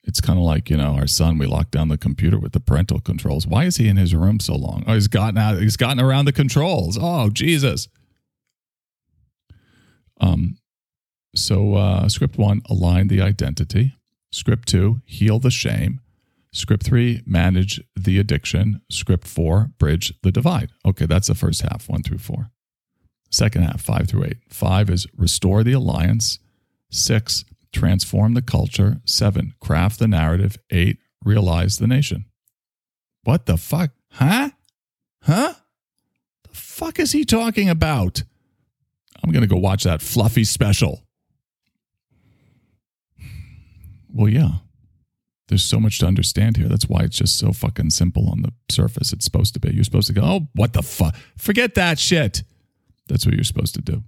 [0.07, 2.61] It's kind of like, you know, our son, we locked down the computer with the
[2.61, 3.47] parental controls.
[3.47, 4.85] Why is he in his room so long?
[4.87, 6.99] Oh, he's gotten out, he's gotten around the controls.
[7.01, 7.89] Oh, Jesus.
[10.21, 10.59] Um,
[11.35, 13.95] so uh, script one, align the identity.
[14.31, 16.01] Script two, heal the shame.
[16.53, 18.81] Script three, manage the addiction.
[18.91, 20.71] Script four, bridge the divide.
[20.87, 22.51] Okay, that's the first half, one through four.
[23.31, 24.39] Second half, five through eight.
[24.49, 26.39] Five is restore the alliance.
[26.91, 29.01] Six, transform the culture.
[29.05, 30.57] Seven, craft the narrative.
[30.71, 32.25] Eight, realize the nation.
[33.25, 33.91] What the fuck?
[34.13, 34.51] Huh?
[35.23, 35.55] Huh?
[36.45, 38.23] The fuck is he talking about?
[39.23, 41.03] I'm going to go watch that fluffy special.
[44.13, 44.51] Well, yeah.
[45.49, 46.69] There's so much to understand here.
[46.69, 49.13] That's why it's just so fucking simple on the surface.
[49.13, 49.75] It's supposed to be.
[49.75, 51.17] You're supposed to go, oh, what the fuck?
[51.37, 52.43] Forget that shit.
[53.09, 54.05] That's what you're supposed to do.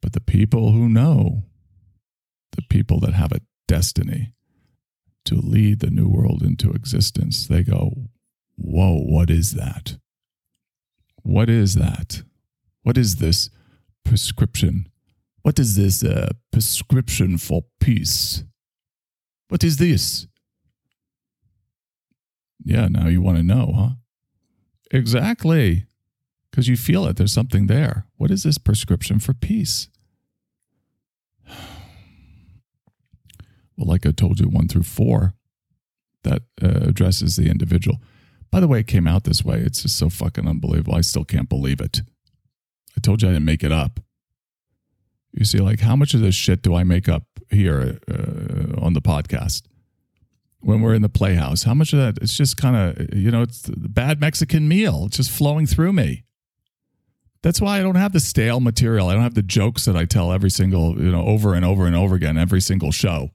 [0.00, 1.44] But the people who know,
[2.52, 4.32] the people that have a destiny
[5.24, 8.08] to lead the new world into existence, they go,
[8.56, 9.98] Whoa, what is that?
[11.22, 12.22] What is that?
[12.82, 13.50] What is this
[14.04, 14.88] prescription?
[15.42, 18.44] What is this uh, prescription for peace?
[19.48, 20.26] What is this?
[22.64, 23.88] Yeah, now you want to know, huh?
[24.90, 25.86] Exactly.
[26.50, 27.16] because you feel it.
[27.16, 28.06] There's something there.
[28.16, 29.88] What is this prescription for peace?
[33.80, 35.32] Well, like I told you, one through four,
[36.22, 37.96] that uh, addresses the individual.
[38.50, 39.58] By the way, it came out this way.
[39.58, 40.94] It's just so fucking unbelievable.
[40.94, 42.02] I still can't believe it.
[42.94, 44.00] I told you I didn't make it up.
[45.32, 48.92] You see, like, how much of this shit do I make up here uh, on
[48.92, 49.62] the podcast?
[50.58, 52.22] When we're in the playhouse, how much of that?
[52.22, 55.08] It's just kind of, you know, it's the bad Mexican meal.
[55.08, 56.24] Just flowing through me.
[57.42, 59.08] That's why I don't have the stale material.
[59.08, 61.86] I don't have the jokes that I tell every single, you know, over and over
[61.86, 63.30] and over again, every single show.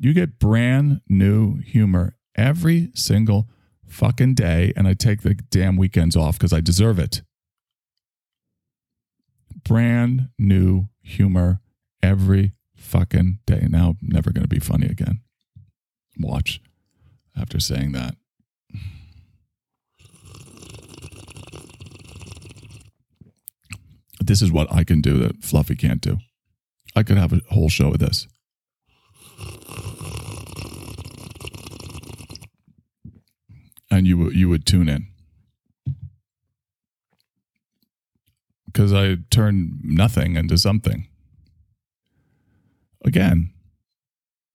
[0.00, 3.48] You get brand new humor every single
[3.88, 7.22] fucking day, and I take the damn weekends off because I deserve it.
[9.64, 11.60] Brand new humor
[12.00, 13.66] every fucking day.
[13.68, 15.20] Now, I'm never going to be funny again.
[16.16, 16.60] Watch
[17.36, 18.14] after saying that.
[24.20, 26.18] This is what I can do that Fluffy can't do.
[26.94, 28.28] I could have a whole show of this.
[33.90, 35.08] And you you would tune in.
[38.66, 41.08] Because I turn nothing into something.
[43.04, 43.50] Again,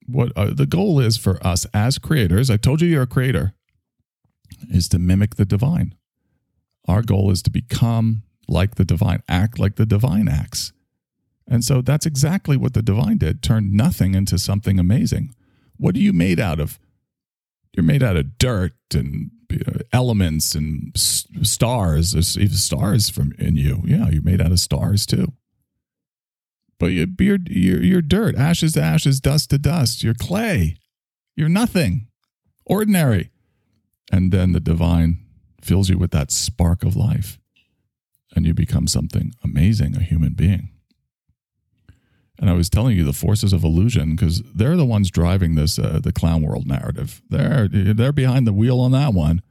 [0.07, 3.53] what uh, the goal is for us as creators, I told you you're a creator,
[4.69, 5.95] is to mimic the divine.
[6.87, 10.73] Our goal is to become like the divine, act like the divine acts.
[11.47, 15.35] And so that's exactly what the divine did, turned nothing into something amazing.
[15.77, 16.79] What are you made out of?
[17.73, 19.31] You're made out of dirt and
[19.91, 22.11] elements and stars.
[22.11, 23.81] There's even stars from in you.
[23.85, 25.33] Yeah, you're made out of stars too.
[26.79, 30.03] But you're, you're, you're, you're dirt, ashes to ashes, dust to dust.
[30.03, 30.77] You're clay.
[31.35, 32.07] You're nothing,
[32.65, 33.31] ordinary.
[34.11, 35.25] And then the divine
[35.61, 37.39] fills you with that spark of life
[38.35, 40.72] and you become something amazing, a human being.
[42.43, 45.79] And I was telling you the forces of illusion because they're the ones driving this
[45.79, 47.21] uh, the clown world narrative.
[47.29, 49.41] They're they're behind the wheel on that one.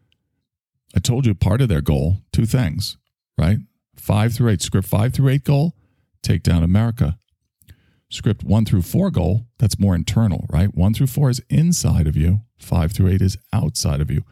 [0.94, 2.98] I told you part of their goal, two things,
[3.38, 3.60] right?
[3.96, 5.72] Five through eight, script five through eight goal,
[6.22, 7.16] take down America.
[8.10, 10.74] Script one through four goal, that's more internal, right?
[10.74, 12.40] One through four is inside of you.
[12.58, 14.22] Five through eight is outside of you.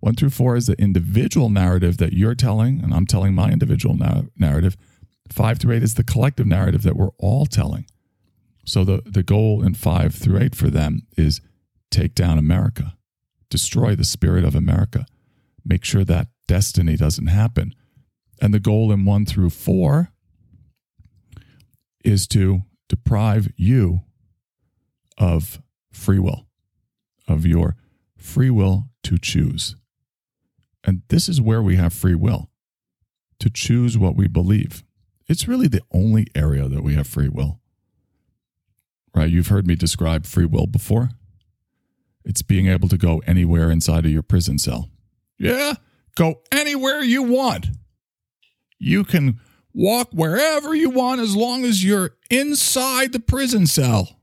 [0.00, 3.96] One through four is the individual narrative that you're telling, and I'm telling my individual
[3.96, 4.76] na- narrative.
[5.30, 7.86] Five through eight is the collective narrative that we're all telling.
[8.68, 11.40] So the, the goal in five through eight for them is
[11.90, 12.98] take down America,
[13.48, 15.06] destroy the spirit of America,
[15.64, 17.74] make sure that destiny doesn't happen.
[18.42, 20.12] And the goal in one through four
[22.04, 24.02] is to deprive you
[25.16, 26.46] of free will,
[27.26, 27.74] of your
[28.18, 29.76] free will to choose.
[30.84, 32.50] And this is where we have free will
[33.40, 34.84] to choose what we believe.
[35.26, 37.60] It's really the only area that we have free will.
[39.14, 39.30] Right?
[39.30, 41.10] You've heard me describe free will before.
[42.24, 44.90] It's being able to go anywhere inside of your prison cell.
[45.38, 45.74] Yeah,
[46.14, 47.68] go anywhere you want.
[48.78, 49.40] You can
[49.72, 54.18] walk wherever you want as long as you're inside the prison cell.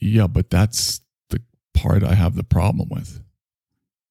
[0.00, 1.40] Yeah, but that's the
[1.72, 3.22] part I have the problem with.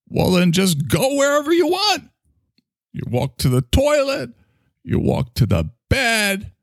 [0.07, 2.03] Well, then just go wherever you want.
[2.93, 4.31] You walk to the toilet,
[4.83, 6.53] you walk to the bed,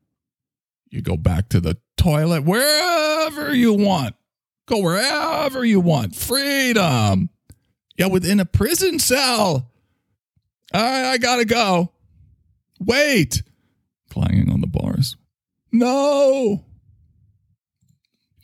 [0.89, 4.15] you go back to the toilet, wherever you want.
[4.65, 6.15] Go wherever you want.
[6.15, 7.29] Freedom.
[7.97, 9.69] Yeah, within a prison cell.
[10.73, 11.91] Right, I gotta go.
[12.79, 13.43] Wait.
[14.09, 15.15] Clanging on the bars.
[15.71, 16.63] No.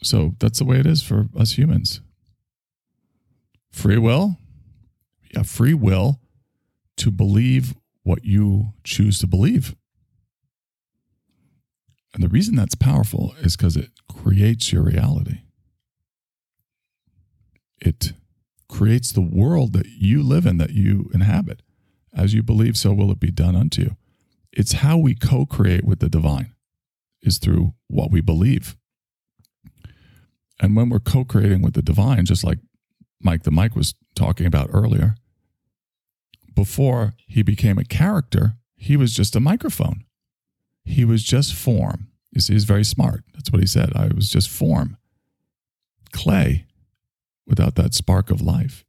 [0.02, 2.02] So that's the way it is for us humans.
[3.72, 4.38] Free will,
[5.34, 6.20] Yeah, free will
[6.98, 9.76] to believe what you choose to believe.
[12.14, 15.42] And the reason that's powerful is because it creates your reality.
[17.80, 18.14] It
[18.68, 21.62] creates the world that you live in, that you inhabit.
[22.14, 23.98] As you believe, so will it be done unto you.
[24.52, 26.54] It's how we co create with the divine,
[27.22, 28.76] is through what we believe.
[30.60, 32.60] And when we're co creating with the divine, just like
[33.22, 35.16] Mike the Mike was talking about earlier,
[36.56, 40.04] before he became a character, he was just a microphone.
[40.84, 42.08] He was just form.
[42.32, 43.24] You see, he's very smart.
[43.34, 43.92] That's what he said.
[43.96, 44.98] I was just form,
[46.12, 46.66] clay,
[47.46, 48.86] without that spark of life.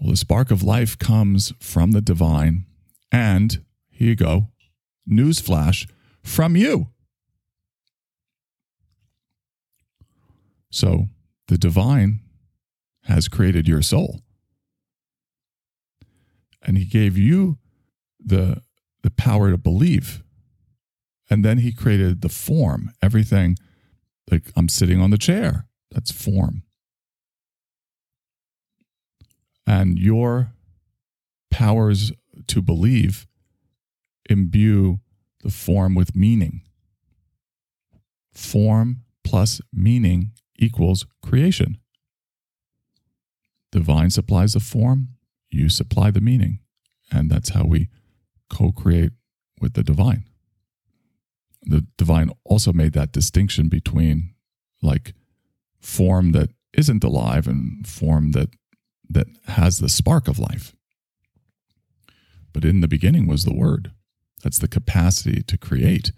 [0.00, 2.66] Well, the spark of life comes from the divine,
[3.10, 4.48] and here you go,
[5.08, 5.88] newsflash,
[6.22, 6.88] from you.
[10.70, 11.06] So
[11.46, 12.18] the divine
[13.04, 14.20] has created your soul.
[16.60, 17.58] And he gave you
[18.18, 18.62] the
[19.02, 20.23] the power to believe.
[21.30, 23.56] And then he created the form, everything
[24.30, 25.66] like I'm sitting on the chair.
[25.90, 26.62] That's form.
[29.66, 30.52] And your
[31.50, 32.12] powers
[32.48, 33.26] to believe
[34.28, 34.98] imbue
[35.42, 36.62] the form with meaning.
[38.32, 41.78] Form plus meaning equals creation.
[43.72, 45.08] Divine supplies the form,
[45.50, 46.60] you supply the meaning.
[47.10, 47.88] And that's how we
[48.50, 49.12] co create
[49.60, 50.24] with the divine.
[51.66, 54.34] The divine also made that distinction between
[54.82, 55.14] like
[55.80, 58.50] form that isn't alive and form that
[59.08, 60.74] that has the spark of life.
[62.52, 63.92] But in the beginning was the word.
[64.42, 66.12] That's the capacity to create.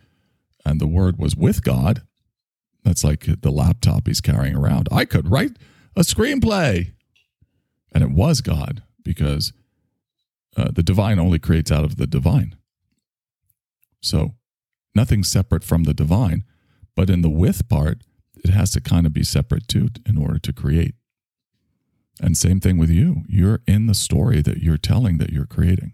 [0.65, 2.03] And the word was with God.
[2.85, 4.89] That's like the laptop he's carrying around.
[4.93, 5.57] I could write
[5.97, 6.93] a screenplay.
[7.93, 9.53] And it was God because
[10.57, 12.57] uh, the divine only creates out of the divine.
[14.01, 14.35] So
[14.97, 16.43] nothing separate from the divine.
[16.97, 17.99] But in the with part,
[18.43, 20.95] it has to kind of be separate too in order to create.
[22.21, 23.25] And same thing with you.
[23.29, 25.93] You're in the story that you're telling that you're creating.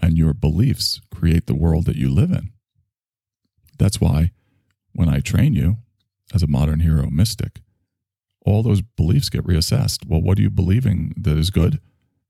[0.00, 2.50] And your beliefs create the world that you live in.
[3.78, 4.32] That's why
[4.92, 5.76] when I train you
[6.34, 7.60] as a modern hero mystic,
[8.44, 10.06] all those beliefs get reassessed.
[10.06, 11.80] Well, what are you believing that is good?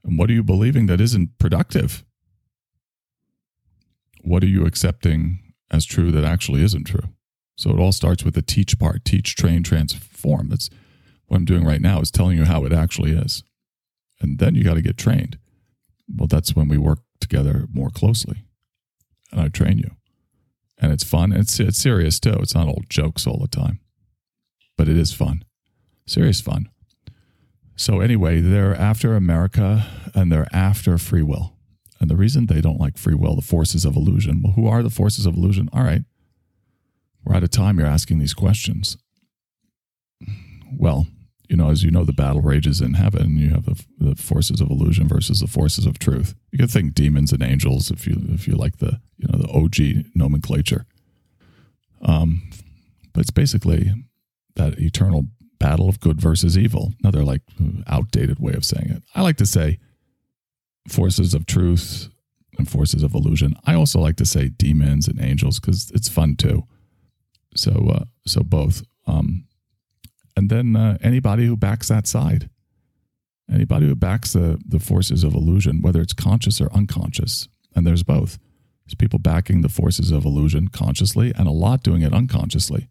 [0.04, 2.04] And what are you believing that isn't productive?
[4.22, 7.08] What are you accepting as true that actually isn't true?
[7.56, 10.48] So it all starts with the teach part teach, train, transform.
[10.48, 10.70] That's
[11.26, 13.42] what I'm doing right now is telling you how it actually is.
[14.20, 15.38] And then you got to get trained.
[16.14, 18.44] Well, that's when we work together more closely.
[19.30, 19.92] And I train you.
[20.78, 21.32] And it's fun.
[21.32, 22.36] It's it's serious too.
[22.40, 23.80] It's not all jokes all the time.
[24.76, 25.44] But it is fun.
[26.06, 26.68] Serious fun.
[27.76, 31.51] So anyway, they're after America and they're after free will.
[32.02, 34.42] And the reason they don't like free will, the forces of illusion.
[34.42, 35.68] Well, who are the forces of illusion?
[35.72, 36.02] All right.
[37.24, 37.78] We're out of time.
[37.78, 38.96] You're asking these questions.
[40.76, 41.06] Well,
[41.48, 43.36] you know, as you know, the battle rages in heaven.
[43.36, 46.34] You have the, the forces of illusion versus the forces of truth.
[46.50, 49.52] You can think demons and angels if you if you like the you know the
[49.52, 50.86] OG nomenclature.
[52.00, 52.50] Um,
[53.12, 53.92] but it's basically
[54.56, 55.28] that eternal
[55.60, 56.94] battle of good versus evil.
[57.04, 57.42] Another like
[57.86, 59.04] outdated way of saying it.
[59.14, 59.78] I like to say
[60.88, 62.08] forces of truth
[62.58, 63.54] and forces of illusion.
[63.66, 66.64] I also like to say demons and angels because it's fun too.
[67.54, 68.82] So uh, so both.
[69.06, 69.44] Um,
[70.36, 72.48] and then uh, anybody who backs that side,
[73.50, 78.02] anybody who backs the the forces of illusion, whether it's conscious or unconscious, and there's
[78.02, 78.38] both.
[78.84, 82.88] There's people backing the forces of illusion consciously, and a lot doing it unconsciously.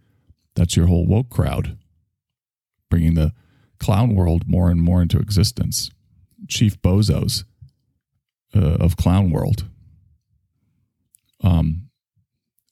[0.56, 1.78] That's your whole woke crowd,
[2.90, 3.34] bringing the
[3.80, 5.92] clown world more and more into existence.
[6.48, 7.44] Chief bozos
[8.56, 9.66] uh, of clown world.
[11.44, 11.90] Um,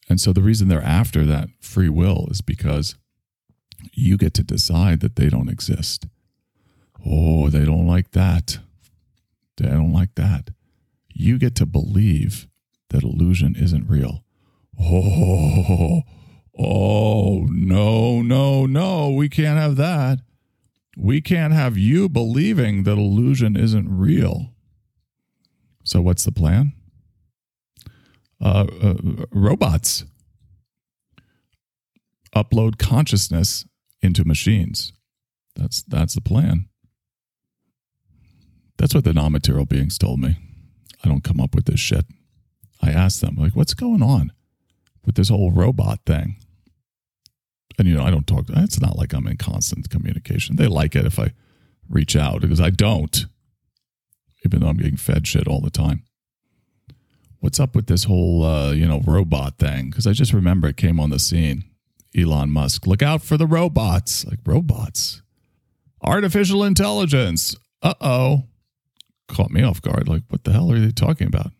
[0.07, 2.95] and so the reason they're after that free will is because
[3.93, 6.07] you get to decide that they don't exist.
[7.05, 8.59] Oh, they don't like that.
[9.57, 10.49] They don't like that.
[11.13, 12.47] You get to believe
[12.89, 14.23] that illusion isn't real.
[14.81, 16.01] Oh,
[16.57, 19.09] oh, no, no, no.
[19.11, 20.19] We can't have that.
[20.97, 24.53] We can't have you believing that illusion isn't real.
[25.83, 26.73] So, what's the plan?
[28.41, 28.95] Uh, uh,
[29.31, 30.05] robots
[32.35, 33.65] upload consciousness
[34.01, 34.93] into machines.
[35.55, 36.69] That's that's the plan.
[38.77, 40.37] That's what the non-material beings told me.
[41.03, 42.05] I don't come up with this shit.
[42.81, 44.31] I asked them, like, what's going on
[45.05, 46.37] with this whole robot thing?
[47.77, 48.45] And you know, I don't talk.
[48.47, 50.55] It's not like I'm in constant communication.
[50.55, 51.33] They like it if I
[51.89, 53.25] reach out because I don't,
[54.45, 56.03] even though I'm getting fed shit all the time.
[57.39, 59.89] What's up with this whole, uh, you know, robot thing?
[59.89, 61.63] Because I just remember it came on the scene
[62.17, 62.87] Elon Musk.
[62.87, 64.25] Look out for the robots.
[64.25, 65.21] Like robots.
[66.01, 67.55] Artificial intelligence.
[67.81, 68.43] Uh oh.
[69.27, 70.07] Caught me off guard.
[70.07, 71.51] Like, what the hell are they talking about?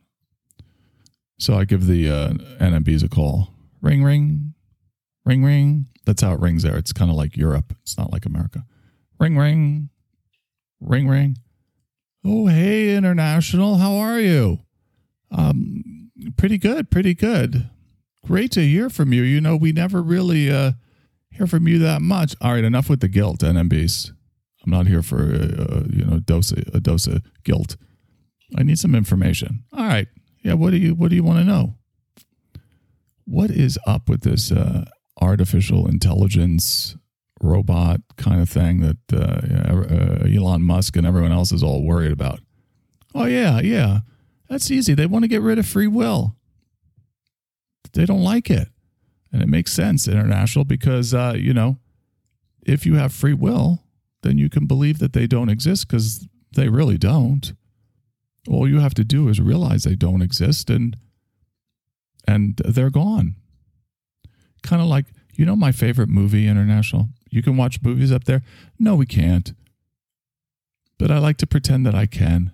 [1.37, 3.53] So I give the uh, NMBs a call.
[3.81, 4.53] Ring, ring,
[5.23, 5.85] ring, ring.
[6.05, 6.75] That's how it rings there.
[6.75, 7.73] It's kind of like Europe.
[7.83, 8.65] It's not like America.
[9.19, 9.89] Ring, ring,
[10.81, 11.37] ring, ring.
[12.23, 13.77] Oh, hey, International.
[13.77, 14.59] How are you?
[15.31, 16.91] Um, pretty good.
[16.91, 17.69] Pretty good.
[18.25, 19.21] Great to hear from you.
[19.23, 20.73] You know, we never really uh,
[21.31, 22.35] hear from you that much.
[22.41, 24.11] All right, enough with the guilt, NMBs.
[24.65, 27.77] I'm not here for uh, you know dose a dose of guilt.
[28.57, 29.63] I need some information.
[29.71, 30.07] All right,
[30.43, 30.53] yeah.
[30.53, 31.75] What do you What do you want to know?
[33.25, 34.85] What is up with this uh,
[35.21, 36.97] artificial intelligence
[37.41, 42.11] robot kind of thing that uh, uh, Elon Musk and everyone else is all worried
[42.11, 42.39] about?
[43.15, 43.99] Oh yeah, yeah.
[44.49, 44.93] That's easy.
[44.93, 46.35] They want to get rid of free will.
[47.93, 48.67] They don't like it.
[49.31, 51.77] And it makes sense, international, because, uh, you know,
[52.65, 53.83] if you have free will,
[54.23, 57.53] then you can believe that they don't exist because they really don't.
[58.47, 60.97] All you have to do is realize they don't exist and
[62.27, 63.35] and they're gone.
[64.61, 67.09] Kind of like, you know, my favorite movie, International?
[67.29, 68.43] You can watch movies up there?
[68.77, 69.53] No, we can't.
[70.97, 72.51] But I like to pretend that I can.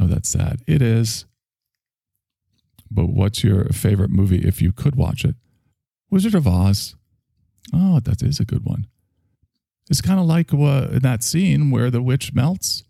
[0.00, 0.60] Oh, that's sad.
[0.66, 1.26] It is.
[2.90, 5.36] But what's your favorite movie if you could watch it?
[6.10, 6.94] Wizard of Oz.
[7.72, 8.86] Oh, that is a good one.
[9.88, 12.84] It's kind of like uh, that scene where the witch melts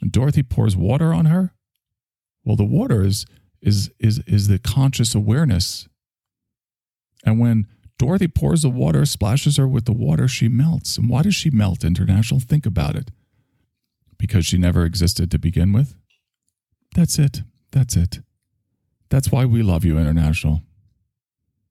[0.00, 1.52] and Dorothy pours water on her.
[2.44, 3.26] Well, the water is
[3.62, 5.88] is is is the conscious awareness.
[7.24, 7.66] And when
[7.98, 10.98] Dorothy pours the water, splashes her with the water, she melts.
[10.98, 12.40] And why does she melt, International?
[12.40, 13.10] Think about it.
[14.18, 15.94] Because she never existed to begin with?
[16.94, 17.42] That's it.
[17.70, 18.20] That's it.
[19.10, 20.62] That's why we love you, International.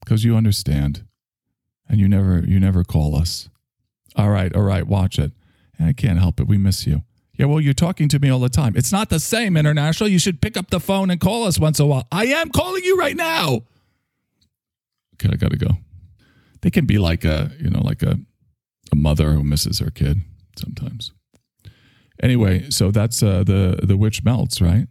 [0.03, 1.05] Because you understand.
[1.89, 3.49] And you never you never call us.
[4.15, 5.33] All right, all right, watch it.
[5.79, 6.47] I can't help it.
[6.47, 7.03] We miss you.
[7.35, 8.73] Yeah, well, you're talking to me all the time.
[8.75, 10.07] It's not the same, International.
[10.07, 12.07] You should pick up the phone and call us once in a while.
[12.11, 13.63] I am calling you right now.
[15.15, 15.77] Okay, I gotta go.
[16.63, 18.17] They can be like a, you know, like a,
[18.91, 20.21] a mother who misses her kid
[20.57, 21.11] sometimes.
[22.21, 24.87] Anyway, so that's uh, the the witch melts, right?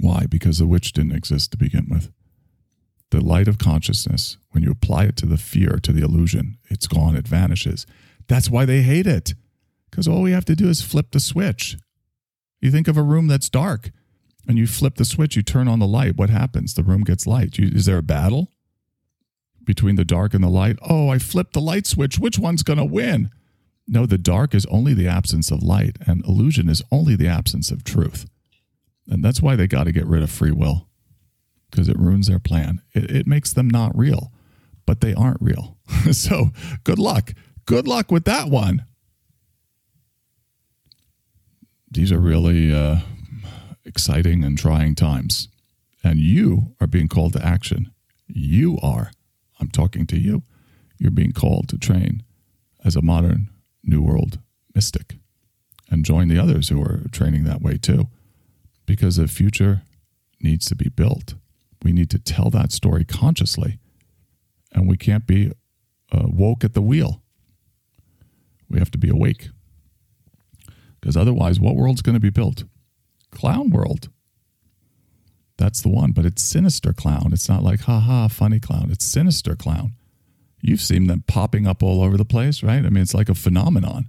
[0.00, 0.26] Why?
[0.30, 2.12] Because the witch didn't exist to begin with.
[3.10, 6.86] The light of consciousness, when you apply it to the fear, to the illusion, it's
[6.86, 7.84] gone, it vanishes.
[8.28, 9.34] That's why they hate it.
[9.90, 11.76] Because all we have to do is flip the switch.
[12.60, 13.90] You think of a room that's dark
[14.46, 16.16] and you flip the switch, you turn on the light.
[16.16, 16.74] What happens?
[16.74, 17.58] The room gets light.
[17.58, 18.52] You, is there a battle
[19.66, 20.78] between the dark and the light?
[20.80, 22.18] Oh, I flipped the light switch.
[22.18, 23.30] Which one's going to win?
[23.86, 27.70] No, the dark is only the absence of light, and illusion is only the absence
[27.70, 28.26] of truth.
[29.08, 30.88] And that's why they got to get rid of free will
[31.70, 32.80] because it ruins their plan.
[32.94, 34.32] It, it makes them not real,
[34.86, 35.76] but they aren't real.
[36.12, 36.50] so
[36.84, 37.32] good luck.
[37.66, 38.86] Good luck with that one.
[41.90, 42.98] These are really uh,
[43.84, 45.48] exciting and trying times.
[46.02, 47.92] And you are being called to action.
[48.26, 49.10] You are.
[49.60, 50.42] I'm talking to you.
[50.98, 52.22] You're being called to train
[52.84, 53.50] as a modern
[53.82, 54.38] New World
[54.74, 55.16] mystic
[55.90, 58.08] and join the others who are training that way too.
[58.86, 59.82] Because the future
[60.40, 61.34] needs to be built.
[61.82, 63.78] We need to tell that story consciously.
[64.72, 65.52] And we can't be
[66.12, 67.22] uh, woke at the wheel.
[68.68, 69.48] We have to be awake.
[71.00, 72.64] Because otherwise, what world's going to be built?
[73.30, 74.08] Clown world.
[75.58, 77.30] That's the one, but it's sinister clown.
[77.32, 78.90] It's not like, ha ha, funny clown.
[78.90, 79.94] It's sinister clown.
[80.60, 82.84] You've seen them popping up all over the place, right?
[82.84, 84.08] I mean, it's like a phenomenon.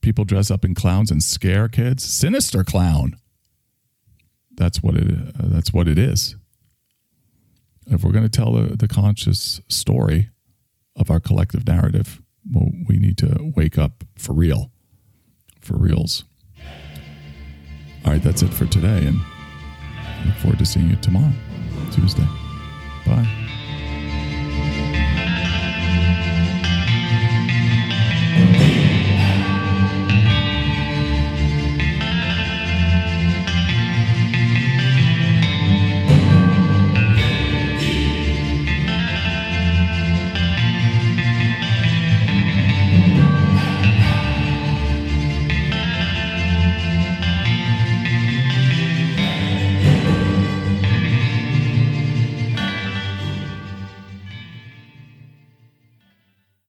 [0.00, 2.04] People dress up in clowns and scare kids.
[2.04, 3.16] Sinister clown.
[4.54, 5.10] That's what it.
[5.10, 6.36] Uh, that's what it is.
[7.86, 10.30] If we're going to tell the, the conscious story
[10.94, 12.20] of our collective narrative,
[12.52, 14.70] well, we need to wake up for real,
[15.60, 16.24] for reals.
[18.04, 19.20] All right, that's it for today, and
[20.26, 21.32] look forward to seeing you tomorrow,
[21.90, 22.26] Tuesday.
[23.06, 23.41] Bye.